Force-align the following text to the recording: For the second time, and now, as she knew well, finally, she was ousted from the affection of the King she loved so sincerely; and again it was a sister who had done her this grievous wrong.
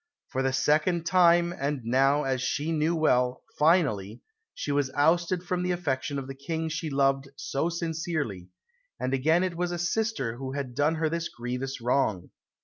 For 0.29 0.41
the 0.41 0.51
second 0.51 1.05
time, 1.05 1.53
and 1.55 1.83
now, 1.85 2.23
as 2.23 2.41
she 2.41 2.71
knew 2.71 2.95
well, 2.95 3.43
finally, 3.59 4.23
she 4.55 4.71
was 4.71 4.89
ousted 4.95 5.43
from 5.43 5.61
the 5.61 5.69
affection 5.69 6.17
of 6.17 6.25
the 6.25 6.33
King 6.33 6.69
she 6.69 6.89
loved 6.89 7.29
so 7.35 7.69
sincerely; 7.69 8.49
and 8.99 9.13
again 9.13 9.43
it 9.43 9.55
was 9.55 9.71
a 9.71 9.77
sister 9.77 10.37
who 10.37 10.53
had 10.53 10.73
done 10.73 10.95
her 10.95 11.07
this 11.07 11.29
grievous 11.29 11.79
wrong. 11.81 12.31